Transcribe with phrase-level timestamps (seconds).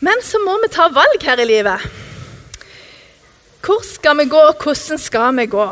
[0.00, 1.82] Men så må vi ta valg her i livet.
[3.60, 5.66] Hvor skal vi gå, og hvordan skal vi gå?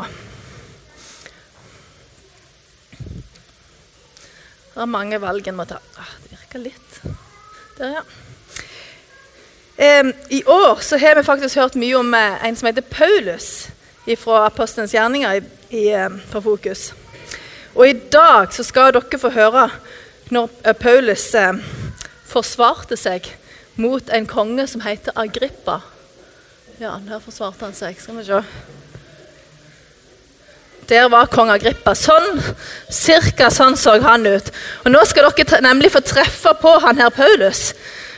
[4.69, 5.79] Det er mange valg en må ta.
[5.97, 6.99] Ah, det virker litt
[7.79, 8.03] Der, ja.
[9.79, 13.69] Eh, I år så har vi faktisk hørt mye om eh, en som heter Paulus
[14.19, 16.91] fra Apostelens gjerninger i, i, eh, på Fokus.
[17.75, 19.69] Og i dag så skal dere få høre
[20.29, 21.59] når eh, Paulus eh,
[22.29, 23.25] forsvarte seg
[23.79, 25.79] mot en konge som heter Agrippa.
[26.79, 27.97] Ja, der forsvarte han seg.
[27.99, 28.43] Skal vi se.
[30.89, 31.93] Der var kong Agrippa.
[31.97, 32.39] Sånn,
[32.89, 34.47] Cirka sånn så han ut.
[34.85, 37.73] Og Nå skal dere nemlig få treffe på han her Paulus.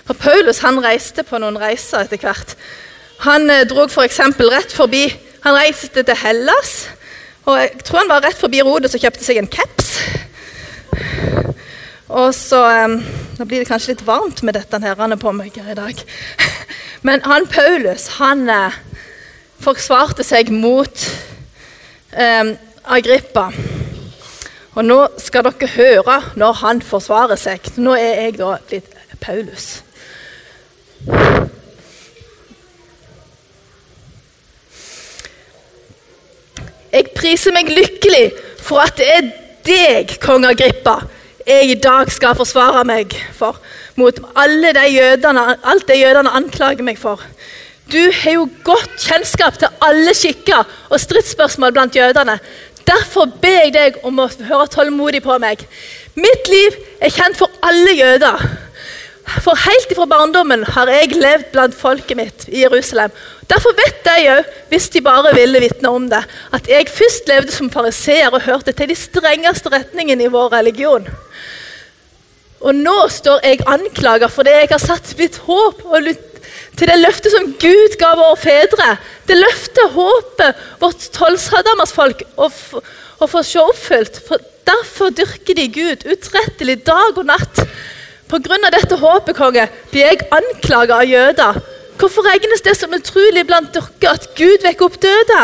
[0.07, 2.55] For Paulus han reiste på noen reiser etter hvert.
[3.25, 4.21] Han eh, dro f.eks.
[4.39, 5.05] rett forbi
[5.43, 6.71] Han reiste til Hellas.
[7.49, 9.95] Og jeg tror han var rett forbi Rodes og kjøpte seg en caps.
[12.13, 12.95] Og så eh,
[13.41, 16.01] Nå blir det kanskje litt varmt med dette han er på meg her i dag.
[17.07, 18.75] Men han Paulus han eh,
[19.57, 21.05] forsvarte seg mot
[22.13, 22.51] eh,
[22.85, 23.47] Agrippa.
[24.75, 27.65] Og nå skal dere høre når han forsvarer seg.
[27.81, 29.65] Nå er jeg da blitt Paulus.
[36.93, 38.27] Jeg priser meg lykkelig
[38.61, 39.33] for at det er
[39.65, 40.99] deg, kong Agrippa,
[41.47, 43.59] jeg i dag skal forsvare meg for
[43.99, 47.21] mot alle de jødene, alt det jødene anklager meg for.
[47.91, 52.37] Du har jo godt kjennskap til alle skikker og stridsspørsmål blant jødene.
[52.87, 55.65] Derfor ber jeg deg om å høre tålmodig på meg.
[56.15, 58.45] Mitt liv er kjent for alle jøder.
[59.39, 63.13] For helt ifra barndommen har jeg levd blant folket mitt i Jerusalem.
[63.47, 66.19] Derfor vet jeg òg, hvis de bare ville vitne om det,
[66.51, 71.07] at jeg først levde som fariseer og hørte til de strengeste retningene i vår religion.
[72.61, 75.81] Og nå står jeg anklaga fordi jeg har satt mitt håp
[76.77, 78.93] til det løftet som Gud ga våre fedre.
[79.27, 84.21] Det løftet håpet vårt tolvsadamers-folk å, å få se oppfylt.
[84.27, 87.63] For Derfor dyrker de Gud utrettelig dag og natt.
[88.31, 88.57] Pga.
[88.71, 91.57] dette håpet konge, blir jeg anklaga av jøder.
[91.99, 95.41] Hvorfor regnes det som utrolig blant dere at Gud vekker opp døde?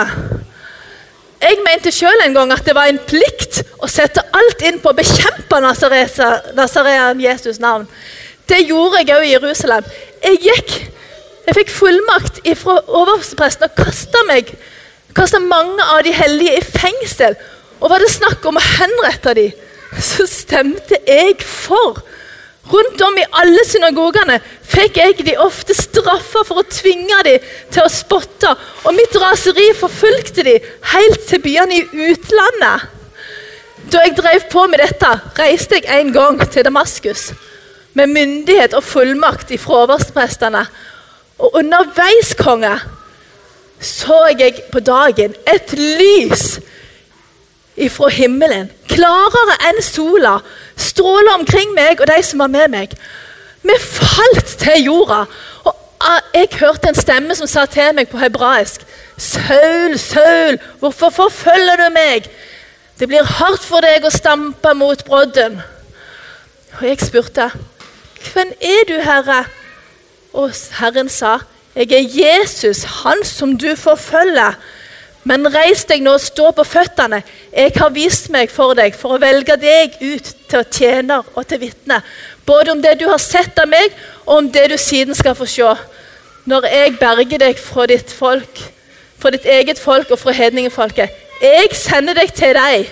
[1.42, 4.90] Jeg mente sjøl en gang at det var en plikt å sette alt inn på
[4.90, 7.86] å bekjempe Nazarean Jesus' navn.
[8.47, 9.86] Det gjorde jeg òg i Jerusalem.
[10.24, 10.74] Jeg gikk,
[11.46, 14.56] jeg fikk fullmakt fra overpresten og kasta meg
[15.18, 17.36] kasta mange av de hellige i fengsel.
[17.81, 19.53] Og var det snakk om å henrette dem,
[20.02, 22.02] så stemte jeg for.
[22.72, 27.85] Rundt om i alle synagogene fikk jeg de ofte straffa for å tvinge dem til
[27.85, 28.51] å spotte,
[28.83, 30.57] og mitt raseri forfulgte de
[30.94, 32.89] helt til byene i utlandet.
[33.88, 37.29] Da jeg drev på med dette, reiste jeg en gang til Damaskus
[37.95, 40.66] med myndighet og fullmakt fra overprestene.
[41.39, 42.73] Og underveis, konge,
[43.79, 46.57] så jeg på dagen et lys
[47.78, 50.40] ifra himmelen, klarere enn sola,
[50.78, 52.96] stråler omkring meg og de som var med meg.
[53.62, 55.26] Vi falt til jorda.
[55.68, 55.76] Og
[56.34, 58.86] jeg hørte en stemme som sa til meg på hebraisk
[59.18, 62.30] Saul, Saul, hvorfor forfølger du meg?
[63.00, 65.59] Det blir hardt for deg å stampe mot brodden.
[66.78, 67.50] Og jeg spurte,
[68.34, 69.44] hvem er du, Herre?
[70.38, 71.40] Og Herren sa,
[71.76, 74.54] jeg er Jesus, han som du forfølger.
[75.28, 77.20] Men reis deg nå og stå på føttene.
[77.52, 81.60] Jeg har vist meg for deg for å velge deg ut til tjener og til
[81.66, 82.00] vitne.
[82.48, 83.92] Både om det du har sett av meg,
[84.24, 85.74] og om det du siden skal få se.
[86.48, 88.62] Når jeg berger deg fra ditt folk,
[89.20, 91.12] fra ditt eget folk og fra hedningefolket.
[91.44, 92.88] Jeg sender deg til deg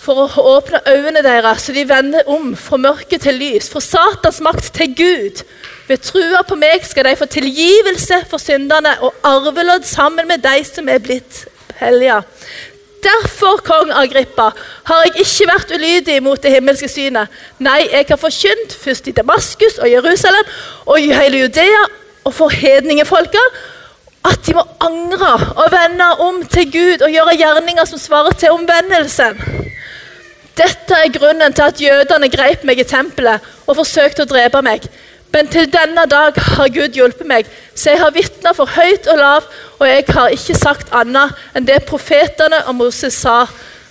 [0.00, 4.40] for å åpne øynene deres, så de vender om fra mørke til lys, fra Satans
[4.40, 5.42] makt til Gud.
[5.90, 10.60] Ved trua på meg skal de få tilgivelse for synderne og arvelodd sammen med de
[10.68, 11.46] som er blitt
[11.80, 12.20] hellige.
[13.02, 14.50] Derfor, kong Agrippa,
[14.86, 17.32] har jeg ikke vært ulydig mot det himmelske synet.
[17.58, 21.82] Nei, jeg har forkynt først i Damaskus og Jerusalem og i hele Judea
[22.22, 23.42] og for hedningefolka
[24.30, 28.54] at de må angre og vende om til Gud og gjøre gjerninger som svarer til
[28.54, 29.42] omvendelsen.
[30.60, 34.84] Dette er grunnen til at jødene grep meg i tempelet og forsøkte å drepe meg.
[35.32, 39.18] Men til denne dag har Gud hjulpet meg, så jeg har vitna for høyt og
[39.20, 39.46] lav,
[39.78, 43.44] og jeg har ikke sagt annet enn det profetene og Moses sa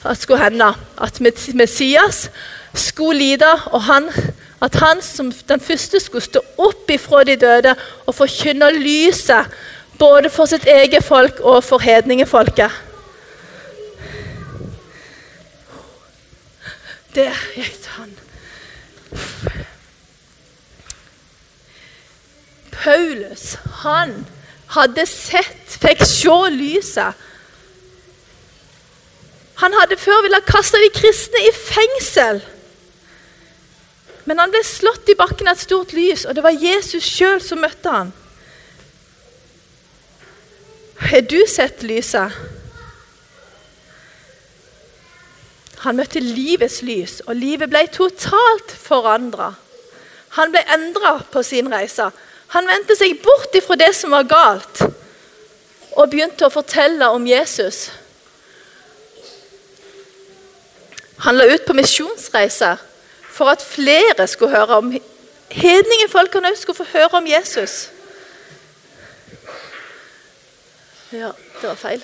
[0.03, 0.73] at skulle hende.
[0.99, 2.27] At Messias
[2.73, 4.09] skulle lide, og han,
[4.61, 7.75] at han som den første skulle stå opp ifra de døde
[8.05, 9.47] og forkynne lyset,
[9.99, 12.71] både for sitt eget folk og for hedningefolket.
[17.15, 18.11] Der gikk han.
[22.79, 24.13] Paulus, han
[24.75, 27.25] hadde sett, fikk se lyset.
[29.59, 32.39] Han hadde før villet kaste de kristne i fengsel.
[34.29, 37.41] Men han ble slått i bakken av et stort lys, og det var Jesus sjøl
[37.43, 38.13] som møtte han.
[41.09, 42.35] Har du sett lyset?
[45.83, 49.53] Han møtte livets lys, og livet ble totalt forandra.
[50.37, 52.11] Han ble endra på sin reise.
[52.55, 54.83] Han vendte seg bort ifra det som var galt,
[55.93, 57.89] og begynte å fortelle om Jesus.
[61.25, 62.77] Han la ut på misjonsreise
[63.29, 64.91] for at flere skulle høre om
[65.49, 67.87] Hedningefolkene òg skulle få høre om Jesus.
[71.09, 71.31] Ja,
[71.61, 72.03] det var feil.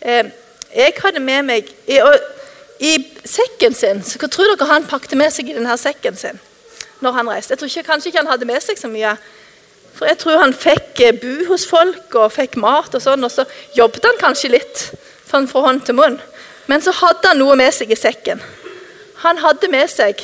[0.00, 0.28] Eh,
[0.70, 1.98] jeg hadde med meg i,
[2.78, 2.92] i,
[3.26, 6.38] sekken sin Hva tror dere han pakte med seg i denne sekken sin
[7.06, 7.54] når han reiste?
[7.54, 9.14] Jeg tror ikke, Kanskje ikke han hadde med seg så mye.
[9.96, 13.32] For jeg tror han fikk eh, bu hos folk og fikk mat, og sånn, og
[13.32, 14.88] så jobbet han kanskje litt
[15.30, 16.18] sånn fra hånd til munn.
[16.66, 18.42] Men så hadde han noe med seg i sekken.
[19.22, 20.20] Han hadde med seg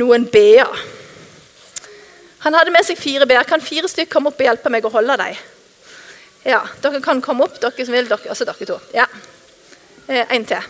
[0.00, 0.72] noen b-er.
[2.46, 3.46] Han hadde med seg fire b-er.
[3.48, 5.38] Kan fire stykker komme opp og hjelpe meg å holde dem?
[6.46, 8.08] Ja, Dere kan komme opp, dere som vil.
[8.10, 8.78] Dere, også dere to.
[8.94, 9.06] Ja.
[10.06, 10.68] Eh, en til.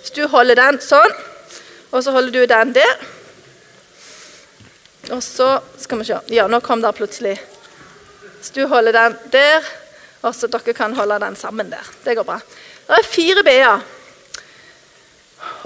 [0.00, 1.14] Hvis du holder den sånn,
[1.90, 3.00] og så holder du den der
[5.10, 7.36] Og så skal vi se Ja, nå kom det plutselig.
[8.38, 9.66] Hvis du holder den der,
[10.22, 11.86] og så dere kan holde den sammen der.
[12.04, 12.38] Det går bra.
[12.86, 13.82] Det er fire b-er.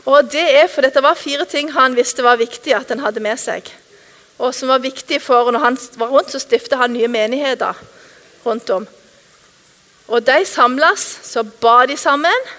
[0.05, 3.23] Og det er for dette var fire ting han visste var viktig at han hadde
[3.23, 3.69] med seg.
[4.38, 7.75] Og som var viktig for Når han var rundt, så stiftet han nye menigheter
[8.46, 8.87] rundt om.
[10.08, 12.50] Og de samles, så ba de sammen.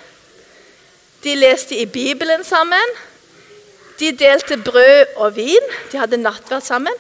[1.24, 2.96] De leste i Bibelen sammen.
[4.00, 5.70] De delte brød og vin.
[5.92, 6.94] De hadde nattverd sammen.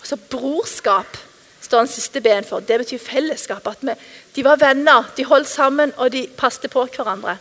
[0.00, 1.18] Og så brorskap
[1.60, 2.60] står den siste ben for.
[2.60, 3.66] Det betyr fellesskap.
[3.66, 3.94] At vi,
[4.36, 7.38] de var venner, de holdt sammen og de passet på hverandre.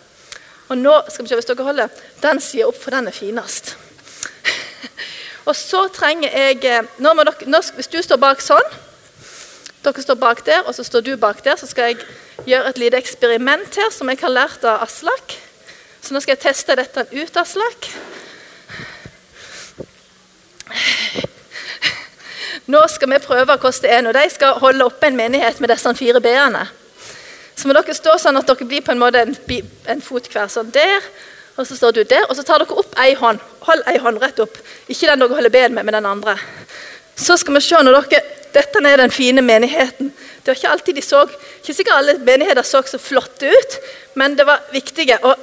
[0.69, 1.89] Og nå skal vi se hvis dere holder,
[2.21, 3.75] Den sier opp, for den er finest.
[5.49, 8.73] og så trenger jeg eh, nå må dere, nå, Hvis du står bak sånn
[9.85, 11.59] dere står bak der, og så står du bak der.
[11.61, 11.99] Så skal jeg
[12.49, 15.37] gjøre et lite eksperiment her som jeg har lært av Aslak.
[16.01, 17.91] Så nå skal jeg teste dette ut, Aslak.
[22.71, 25.69] Nå skal vi prøve hvordan det er når de skal holde oppe en menighet med
[25.69, 26.65] disse fire b-ene.
[27.55, 29.35] Så må dere stå sånn at dere blir på en måte en,
[29.91, 30.49] en fot hver.
[30.51, 31.05] Sånn der,
[31.55, 32.25] og så står du der.
[32.29, 33.39] Og så tar dere opp ei hånd.
[33.67, 34.57] Hold ei hånd rett opp.
[34.87, 36.35] Ikke den dere holder ben med, men den andre.
[37.15, 38.23] Så skal vi se når dere
[38.55, 40.13] dette er den fine menigheten.
[40.39, 41.25] Det var Ikke alltid de så,
[41.59, 43.79] ikke sikkert alle menigheter så så flotte ut,
[44.15, 45.35] men det var viktige og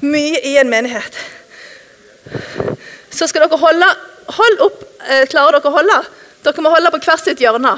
[0.00, 1.18] mye i en menighet.
[3.10, 3.88] Så skal dere holde
[4.36, 4.82] Hold opp.
[5.08, 5.96] Eh, klarer dere å holde?
[6.44, 7.72] Dere må holde på hvert sitt hjørne.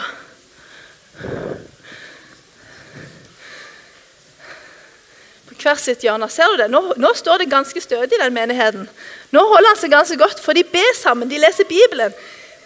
[5.49, 6.29] På hvert sitt hjørne.
[6.31, 6.69] Ser du det?
[6.73, 8.89] Nå, nå står det ganske stødig i den menigheten.
[9.33, 12.15] Nå holder han seg ganske godt, for de ber sammen, de leser Bibelen.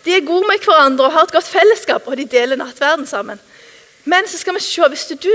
[0.06, 3.40] De er gode med hverandre og har et godt fellesskap, og de deler nattverden sammen.
[4.06, 5.30] Men så skal vi se, hvis du,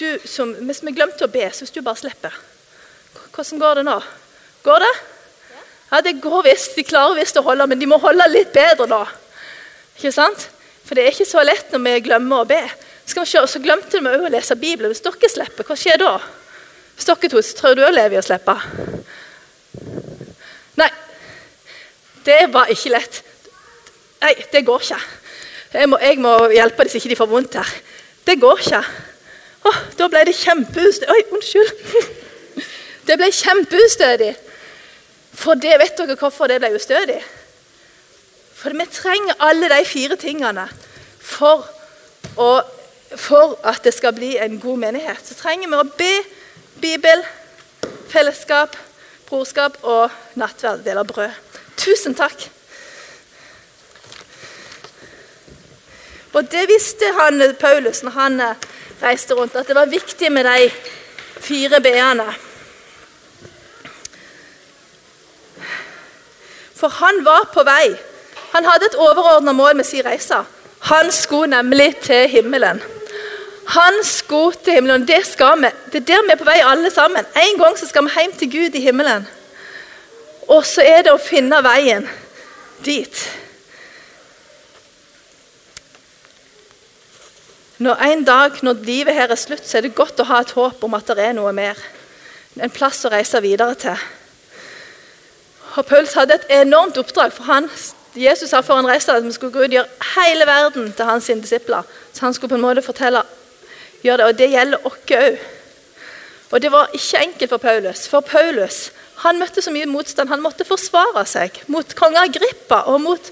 [0.00, 2.36] du som, hvis vi glemte å be, så hvis du bare slipper
[3.30, 3.96] Hvordan går det nå?
[4.64, 4.92] Går det?
[5.90, 6.76] Ja, det går visst.
[6.78, 9.04] De klarer visst å holde, men de må holde litt bedre da.
[9.98, 10.46] Ikke sant?
[10.86, 12.60] For det er ikke så lett når vi glemmer å be.
[13.06, 14.92] Skal vi se, Så glemte vi òg å lese Bibelen.
[14.92, 16.14] Hvis dere slipper, hva skjer da?
[16.94, 18.54] Hvis dere to tror du òg Levi å slippe?
[20.78, 20.90] Nei,
[22.26, 23.22] det var ikke lett.
[24.22, 25.00] Nei, det går ikke.
[25.72, 27.72] Jeg må, jeg må hjelpe dem så ikke de får vondt her.
[28.26, 28.82] Det går ikke.
[29.66, 31.10] Å, da ble det kjempeustødig.
[31.14, 31.74] Oi, unnskyld.
[33.08, 34.34] Det ble kjempeustødig.
[35.40, 37.20] For det vet dere hvorfor det ble ustødig?
[38.60, 40.66] For vi trenger alle de fire tingene
[41.16, 41.64] for,
[42.36, 42.50] å,
[43.16, 45.22] for at det skal bli en god menighet.
[45.24, 46.12] Så trenger vi å be
[46.80, 47.24] Bibel,
[48.12, 48.76] fellesskap,
[49.28, 51.32] brorskap og nattverd, deler brød.
[51.80, 52.48] Tusen takk.
[56.36, 58.38] Og det visste han, Paulus når han
[59.00, 60.68] reiste rundt, at det var viktig med de
[61.40, 62.28] fire b-ene.
[66.80, 67.92] For han var på vei.
[68.54, 70.40] Han hadde et overordna mål med sin reise.
[70.90, 72.80] Han skulle nemlig til himmelen.
[73.70, 75.08] Han skulle til himmelen.
[75.08, 75.68] Det skal vi.
[75.92, 77.26] Det er der vi er på vei, alle sammen.
[77.36, 79.28] En gang så skal vi hjem til Gud i himmelen.
[80.48, 82.08] Og så er det å finne veien
[82.84, 83.20] dit.
[87.78, 90.50] Når En dag når livet her er slutt, så er det godt å ha et
[90.56, 91.78] håp om at det er noe mer.
[92.60, 94.02] En plass å reise videre til.
[95.76, 97.68] Og Paulus hadde et enormt oppdrag, for han
[98.18, 101.30] Jesus sa foran reise at vi skulle gå ut og gjøre hele verden til hans
[101.30, 101.86] disipler.
[102.12, 103.22] Så han skulle på en måte fortelle
[104.02, 105.38] gjøre det, og det gjelder oss òg.
[106.50, 108.08] Og det var ikke enkelt for Paulus.
[108.10, 108.90] For Paulus
[109.22, 110.30] han møtte så mye motstand.
[110.32, 113.30] Han måtte forsvare seg mot konger Agrippa og mot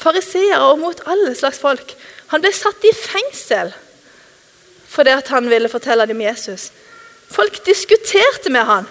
[0.00, 1.92] fariseere og mot alle slags folk.
[2.32, 3.74] Han ble satt i fengsel
[4.90, 6.70] fordi han ville fortelle dem Jesus.
[7.28, 8.86] Folk diskuterte med han.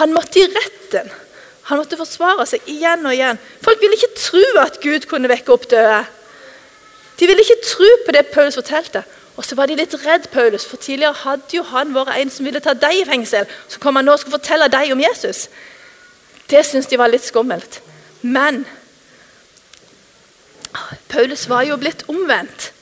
[0.00, 1.12] Han måtte i retten.
[1.68, 3.40] Han måtte forsvare seg igjen og igjen.
[3.64, 6.00] Folk ville ikke tro at Gud kunne vekke opp døde.
[7.18, 9.02] De ville ikke tro på det Paulus fortalte.
[9.38, 12.46] Og så var de litt redd Paulus, for tidligere hadde jo han vært en som
[12.48, 13.46] ville ta deg i fengsel.
[13.70, 15.46] Så kom han nå og skulle fortelle deg om Jesus.
[16.50, 17.78] Det syntes de var litt skummelt.
[18.22, 18.64] Men
[21.12, 22.72] Paulus var jo blitt omvendt.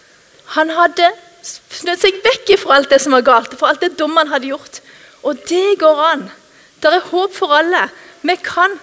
[0.56, 1.10] Han hadde
[1.44, 4.54] snudd seg vekk fra alt det som var galt, for alt det dumme han hadde
[4.54, 4.80] gjort.
[5.26, 6.28] Og det går an.
[6.80, 7.88] Det er håp for alle.
[8.26, 8.78] Vi kan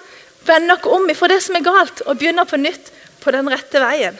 [0.48, 2.92] vende oss om fra det som er galt, og begynne på nytt
[3.24, 4.20] på den rette veien.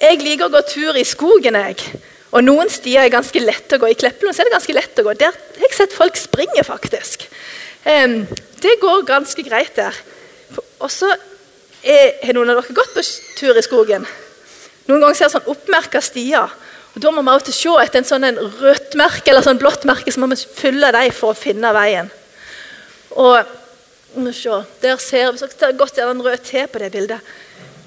[0.00, 1.54] Jeg liker å gå tur i skogen.
[1.54, 1.82] jeg.
[2.30, 3.90] Og Noen stier er ganske lette å gå.
[3.90, 5.14] I Kleppelund er det ganske lett å gå.
[5.18, 7.26] Der har jeg sett folk springe, faktisk.
[7.84, 8.22] Um,
[8.62, 9.96] det går ganske greit der.
[10.80, 11.10] Og så
[11.80, 13.02] Har noen av dere gått på
[13.38, 14.02] tur i skogen?
[14.84, 16.50] Noen ganger ser jeg sånn oppmerka stier.
[16.92, 19.86] og Da må vi alltid se etter en sånn en rødt merke eller sånn blått
[19.88, 22.10] merke, så må vi fylle dem for å finne veien.
[23.16, 23.48] Og
[24.32, 27.20] se, Der ser vi det er godt en rød T på det bildet.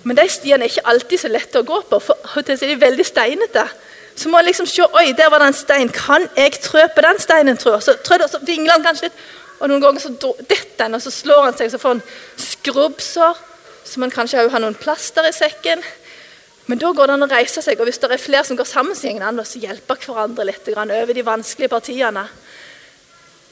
[0.04, 3.06] Men de stiene er ikke alltid så lette å gå på, for de er veldig
[3.06, 3.68] steinete.
[4.16, 5.90] Så må jeg liksom se Oi, der var det en stein.
[5.90, 7.58] Kan jeg trø på den steinen?
[7.58, 7.82] jeg?
[7.82, 9.24] Så trø så vingler han kanskje litt.
[9.60, 10.12] Og noen ganger så
[10.44, 12.04] detter han, og så slår han seg, så får han
[12.38, 13.40] skrubbsår.
[13.84, 15.82] Så man kanskje har noen plaster i sekken.
[16.68, 18.68] Men da går det an å reise seg, og hvis det er flere som går
[18.68, 22.28] sammen, så hjelper hverandre litt over de vanskelige partiene.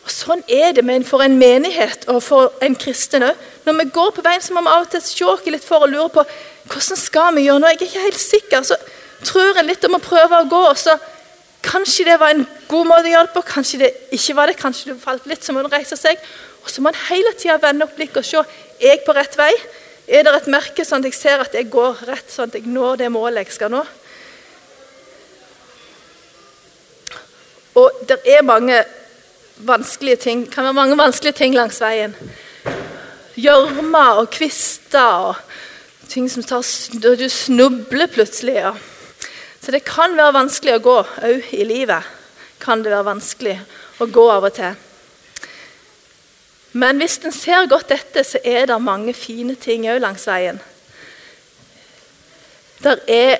[0.01, 3.37] Og Sånn er det for en menighet og for en kristen òg.
[3.65, 5.91] Når vi går på veien, så må vi av og til se litt for og
[5.91, 6.23] lure på
[6.71, 7.69] hvordan skal vi gjøre nå.
[7.69, 8.63] Jeg er ikke helt sikker.
[8.65, 8.77] Så
[9.25, 10.63] tror en litt om å prøve å gå.
[10.75, 10.97] så
[11.61, 14.57] Kanskje det var en god måte å gjøre det på, kanskje det ikke var det.
[14.57, 16.17] Kanskje det falt litt, så må en reise seg.
[16.63, 19.37] Og så må en hele tida vende opp blikket og se er jeg på rett
[19.37, 19.51] vei.
[20.09, 22.65] Er det et merke sånn at jeg ser at jeg går rett, sånn at jeg
[22.65, 23.83] når det målet jeg skal nå?
[27.77, 28.81] Og det er mange
[29.67, 32.15] vanskelige ting, kan være mange vanskelige ting langs veien.
[33.35, 35.35] Gjørme og kvister og
[36.11, 36.65] ting som tar,
[36.99, 38.57] du snubler plutselig.
[38.59, 38.73] Ja.
[39.61, 42.07] Så det kan være vanskelig å gå òg i livet.
[42.61, 43.59] Kan det være vanskelig
[44.01, 44.75] å gå av og til.
[46.73, 50.61] Men hvis en ser godt etter, så er det mange fine ting òg langs veien.
[52.83, 53.37] Der er,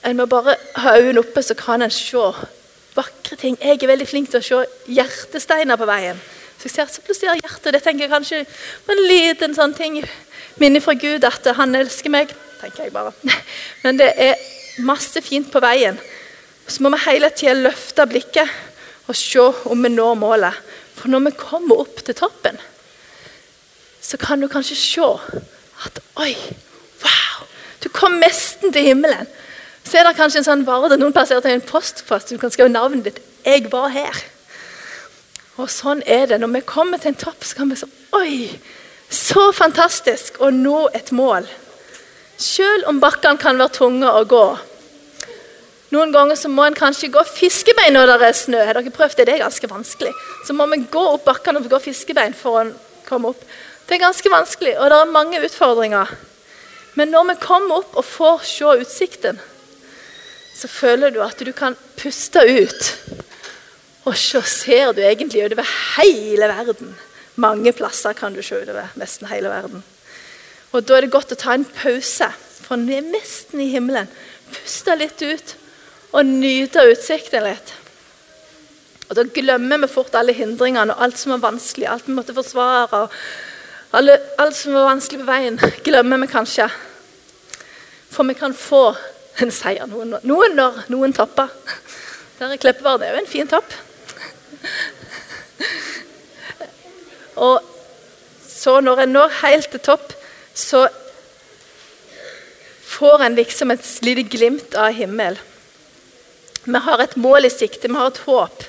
[0.00, 2.16] En må bare ha øynene oppe, så kan en se
[3.30, 3.58] vakre ting.
[3.60, 6.18] Jeg er veldig flink til å se hjertesteiner på veien.
[6.58, 8.46] Så jeg ser så plutselig er hjertet, Det tenker jeg kanskje
[8.86, 10.02] på en liten sånn ting
[10.58, 12.34] minne fra Gud at han elsker meg.
[12.60, 13.12] tenker jeg bare.
[13.82, 14.36] Men det er
[14.78, 15.98] masse fint på veien.
[16.66, 18.48] Så må vi hele tida løfte blikket
[19.08, 20.54] og se om vi når målet.
[20.94, 22.58] For når vi kommer opp til toppen,
[24.00, 25.00] så kan du kanskje se
[25.86, 26.34] at Oi,
[27.00, 27.46] wow!
[27.80, 29.26] Du kom nesten til himmelen.
[29.84, 32.30] Så er det kanskje en sånn vare noen plasserer til en postfast.
[32.30, 33.20] Du kan skrive navnet ditt.
[33.44, 34.24] 'Jeg var her'.
[35.58, 36.40] Og sånn er det.
[36.40, 38.60] Når vi kommer til en topp, så kan vi sånn Oi!
[39.10, 41.46] Så fantastisk å nå et mål.
[42.38, 44.58] Selv om bakkene kan være tunge å gå,
[45.90, 48.60] noen ganger så må en kanskje gå fiskebein når det er snø.
[48.62, 49.26] Har dere prøvd det?
[49.26, 50.12] Det er ganske vanskelig.
[50.46, 52.64] Så må vi gå opp bakkene og gå fiskebein for å
[53.08, 53.42] komme opp.
[53.88, 56.12] Det er ganske vanskelig, og det er mange utfordringer.
[56.94, 59.40] Men når vi kommer opp og får se utsikten,
[60.60, 62.88] så føler du at du kan puste ut.
[64.04, 66.92] Og så ser du egentlig utover hele verden.
[67.40, 69.84] Mange plasser kan du se utover nesten hele verden.
[70.72, 72.28] Og Da er det godt å ta en pause,
[72.62, 74.08] for vi er nesten i himmelen.
[74.52, 75.54] Puste litt ut
[76.12, 77.72] og nyte utsikten litt.
[79.08, 82.36] Og Da glemmer vi fort alle hindringene og alt som er vanskelig, alt vi måtte
[82.36, 83.08] forsvare.
[83.96, 86.68] Alle, alt som er vanskelig på veien, glemmer vi kanskje.
[88.10, 88.92] For vi kan få
[89.44, 91.48] en seier noen, noen når noen topper.
[92.38, 93.00] Der er Kleppevard.
[93.00, 93.74] Det er jo en fin topp.
[97.40, 97.60] Og
[98.48, 100.12] så når en når helt til topp,
[100.54, 100.86] så
[102.90, 105.38] får en liksom et lite glimt av himmel.
[106.64, 108.64] Vi har et mål i sikte, vi har et håp.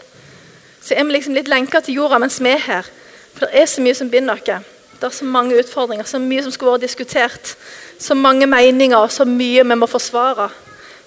[0.82, 2.92] Så er vi liksom litt lenka til jorda mens vi er her.
[3.36, 4.70] For det er så mye som binder oss.
[5.02, 7.56] Er så mange utfordringer, så mye som skulle vært diskutert.
[8.00, 10.50] Så mange meninger, så mye vi må forsvare.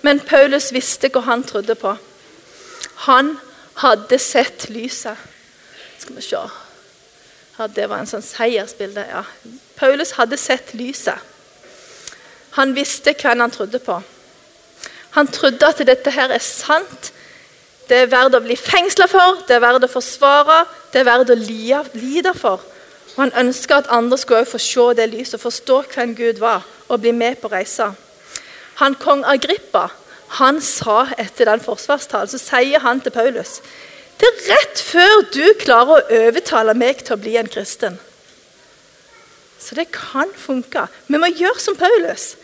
[0.02, 1.94] Men Paulus visste hva han trodde på.
[3.06, 3.36] Han
[3.80, 5.16] hadde sett lyset.
[5.98, 6.42] Skal vi se
[7.58, 9.06] ja, Det var en sånn seiersbilde.
[9.10, 9.22] ja.
[9.76, 11.18] Paulus hadde sett lyset.
[12.58, 14.00] Han visste hvem han trodde på.
[15.14, 17.12] Han trodde at dette her er sant.
[17.88, 21.32] Det er verdt å bli fengsla for, det er verdt å forsvare, det er verdt
[21.34, 22.62] å lide for.
[23.16, 27.00] Og Han ønska at andre skulle få se det lyset, forstå hvem Gud var, og
[27.00, 27.92] bli med på reisa.
[28.74, 29.88] Han kong Agrippa
[30.34, 33.60] han sa etter den forsvarstalen, så sier han til Paulus
[34.14, 37.96] det er rett før du klarer å overtale meg til å bli en kristen.
[39.58, 40.84] Så det kan funke.
[41.10, 42.36] Vi må gjøre som Paulus.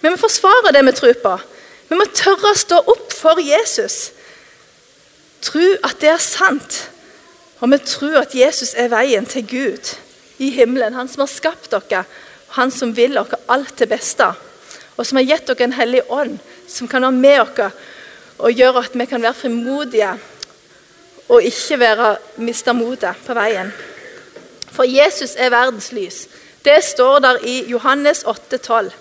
[0.00, 1.34] Vi må forsvare det vi tror på.
[1.90, 4.14] Vi må tørre å stå opp for Jesus.
[5.44, 6.80] Tro at det er sant.
[7.60, 9.92] Og vi tror at Jesus er veien til Gud
[10.38, 10.94] i himmelen.
[10.94, 12.04] Han som har skapt dere,
[12.56, 14.30] han som vil dere alt det beste.
[14.96, 17.70] Og som har gitt dere en hellig ånd som kan være med dere
[18.38, 20.12] og gjøre at vi kan være frimodige
[21.28, 23.72] og ikke være, miste motet på veien.
[24.72, 26.28] For Jesus er verdens lys.
[26.64, 28.92] Det står der i Johannes 8, 12.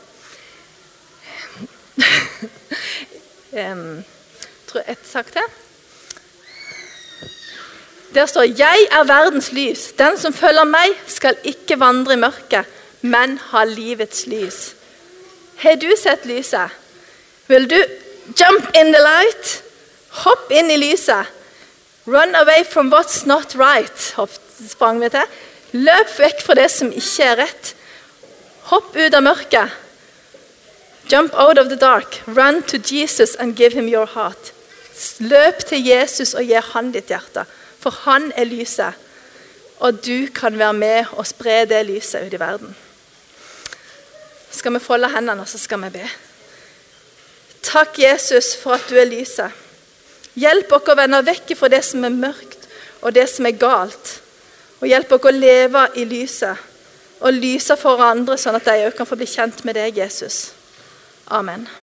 [3.51, 4.03] um,
[4.67, 5.66] tror jeg et sagt til.
[8.13, 9.95] Der står 'Jeg er verdens lys'.
[9.97, 12.65] 'Den som følger meg, skal ikke vandre i mørket,
[13.01, 14.73] men ha livets lys'.
[15.55, 16.69] Har du sett lyset?
[17.47, 17.83] Vil du
[18.39, 19.63] jump in the light?
[20.09, 21.25] Hopp inn i lyset.
[22.07, 24.15] Run away from what's not right.
[24.69, 25.23] Sprang vi til.
[25.71, 27.73] Løp vekk fra det som ikke er rett.
[28.71, 29.69] Hopp ut av mørket.
[31.11, 32.21] Jump out of the dark.
[32.27, 34.53] Run to Jesus and give him your heart.
[35.19, 37.45] Løp til Jesus og gi han ditt hjerte,
[37.87, 38.93] for han er lyset.
[39.79, 42.75] Og du kan være med og spre det lyset ut i verden.
[44.51, 46.07] Skal vi folde hendene, så skal vi be.
[47.63, 49.53] Takk, Jesus, for at du er lyset.
[50.37, 52.67] Hjelp oss å vende vekk fra det som er mørkt
[53.01, 54.17] og det som er galt.
[54.81, 56.65] Og hjelp oss å leve i lyset
[57.17, 60.51] og lyse for andre, sånn at de òg kan få bli kjent med deg, Jesus.
[61.33, 61.67] Amen.